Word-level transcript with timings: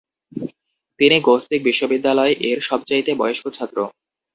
তিনি 0.99 1.17
গোসপিক 1.21 1.61
বিশ্ববিদ্যালয় 1.63 2.33
এর 2.49 2.59
সবচাইতে 2.61 3.11
বয়স্ক 3.15 3.45
ছাত্র। 3.49 3.77